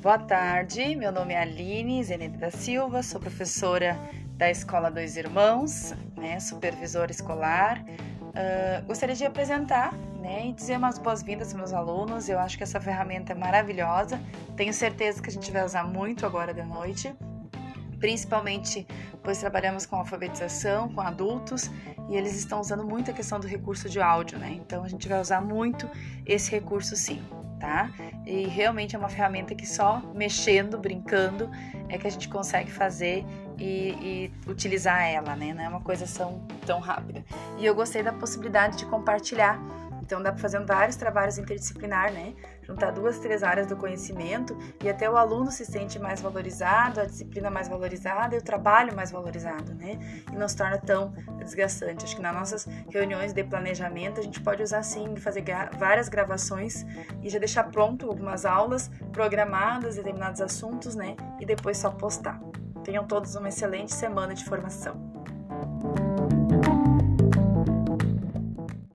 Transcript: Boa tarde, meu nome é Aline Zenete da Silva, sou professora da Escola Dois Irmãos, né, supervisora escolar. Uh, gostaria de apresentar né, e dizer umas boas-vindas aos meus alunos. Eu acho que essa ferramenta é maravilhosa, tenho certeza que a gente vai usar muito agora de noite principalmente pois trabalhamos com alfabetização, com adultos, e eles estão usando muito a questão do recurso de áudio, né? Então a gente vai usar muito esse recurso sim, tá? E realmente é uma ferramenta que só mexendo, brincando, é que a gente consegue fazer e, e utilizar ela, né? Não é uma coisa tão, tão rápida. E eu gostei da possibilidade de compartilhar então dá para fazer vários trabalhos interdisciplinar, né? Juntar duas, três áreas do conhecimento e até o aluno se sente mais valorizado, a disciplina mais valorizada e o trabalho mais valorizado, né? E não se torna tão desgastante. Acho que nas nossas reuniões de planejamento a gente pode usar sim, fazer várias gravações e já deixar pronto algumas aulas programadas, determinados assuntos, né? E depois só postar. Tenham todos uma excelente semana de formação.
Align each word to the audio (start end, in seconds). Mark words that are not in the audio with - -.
Boa 0.00 0.16
tarde, 0.16 0.94
meu 0.94 1.10
nome 1.10 1.34
é 1.34 1.40
Aline 1.42 2.02
Zenete 2.04 2.36
da 2.36 2.52
Silva, 2.52 3.02
sou 3.02 3.20
professora 3.20 3.98
da 4.36 4.48
Escola 4.48 4.92
Dois 4.92 5.16
Irmãos, 5.16 5.92
né, 6.16 6.38
supervisora 6.38 7.10
escolar. 7.10 7.84
Uh, 7.84 8.86
gostaria 8.86 9.16
de 9.16 9.26
apresentar 9.26 9.92
né, 10.20 10.46
e 10.46 10.52
dizer 10.52 10.76
umas 10.76 10.98
boas-vindas 11.00 11.48
aos 11.48 11.56
meus 11.56 11.72
alunos. 11.72 12.28
Eu 12.28 12.38
acho 12.38 12.56
que 12.56 12.62
essa 12.62 12.80
ferramenta 12.80 13.32
é 13.32 13.34
maravilhosa, 13.34 14.20
tenho 14.56 14.72
certeza 14.72 15.20
que 15.20 15.30
a 15.30 15.32
gente 15.32 15.50
vai 15.50 15.64
usar 15.64 15.82
muito 15.82 16.24
agora 16.24 16.54
de 16.54 16.62
noite 16.62 17.12
principalmente 17.98 18.86
pois 19.22 19.38
trabalhamos 19.38 19.84
com 19.84 19.96
alfabetização, 19.96 20.88
com 20.88 21.00
adultos, 21.00 21.70
e 22.08 22.16
eles 22.16 22.34
estão 22.36 22.60
usando 22.60 22.84
muito 22.84 23.10
a 23.10 23.14
questão 23.14 23.38
do 23.38 23.46
recurso 23.46 23.88
de 23.88 24.00
áudio, 24.00 24.38
né? 24.38 24.52
Então 24.52 24.84
a 24.84 24.88
gente 24.88 25.06
vai 25.08 25.20
usar 25.20 25.40
muito 25.40 25.88
esse 26.24 26.50
recurso 26.50 26.96
sim, 26.96 27.22
tá? 27.58 27.90
E 28.26 28.46
realmente 28.46 28.94
é 28.94 28.98
uma 28.98 29.08
ferramenta 29.08 29.54
que 29.54 29.66
só 29.66 30.02
mexendo, 30.14 30.78
brincando, 30.78 31.50
é 31.88 31.98
que 31.98 32.06
a 32.06 32.10
gente 32.10 32.28
consegue 32.28 32.70
fazer 32.70 33.24
e, 33.58 34.30
e 34.46 34.50
utilizar 34.50 35.02
ela, 35.02 35.34
né? 35.34 35.52
Não 35.52 35.62
é 35.62 35.68
uma 35.68 35.80
coisa 35.80 36.06
tão, 36.06 36.40
tão 36.64 36.80
rápida. 36.80 37.24
E 37.58 37.66
eu 37.66 37.74
gostei 37.74 38.02
da 38.02 38.12
possibilidade 38.12 38.78
de 38.78 38.86
compartilhar 38.86 39.60
então 40.08 40.22
dá 40.22 40.32
para 40.32 40.40
fazer 40.40 40.64
vários 40.64 40.96
trabalhos 40.96 41.36
interdisciplinar, 41.36 42.10
né? 42.10 42.34
Juntar 42.62 42.92
duas, 42.92 43.18
três 43.18 43.42
áreas 43.42 43.66
do 43.66 43.76
conhecimento 43.76 44.56
e 44.82 44.88
até 44.88 45.08
o 45.08 45.18
aluno 45.18 45.50
se 45.50 45.66
sente 45.66 45.98
mais 45.98 46.22
valorizado, 46.22 46.98
a 46.98 47.04
disciplina 47.04 47.50
mais 47.50 47.68
valorizada 47.68 48.34
e 48.34 48.38
o 48.38 48.42
trabalho 48.42 48.96
mais 48.96 49.10
valorizado, 49.10 49.74
né? 49.74 49.98
E 50.32 50.34
não 50.34 50.48
se 50.48 50.56
torna 50.56 50.78
tão 50.78 51.12
desgastante. 51.38 52.06
Acho 52.06 52.16
que 52.16 52.22
nas 52.22 52.34
nossas 52.34 52.66
reuniões 52.88 53.34
de 53.34 53.44
planejamento 53.44 54.18
a 54.18 54.22
gente 54.22 54.40
pode 54.40 54.62
usar 54.62 54.82
sim, 54.82 55.14
fazer 55.16 55.44
várias 55.78 56.08
gravações 56.08 56.86
e 57.22 57.28
já 57.28 57.38
deixar 57.38 57.64
pronto 57.64 58.08
algumas 58.08 58.46
aulas 58.46 58.90
programadas, 59.12 59.96
determinados 59.96 60.40
assuntos, 60.40 60.94
né? 60.94 61.16
E 61.38 61.44
depois 61.44 61.76
só 61.76 61.90
postar. 61.90 62.40
Tenham 62.82 63.06
todos 63.06 63.34
uma 63.34 63.50
excelente 63.50 63.92
semana 63.92 64.32
de 64.32 64.42
formação. 64.46 65.17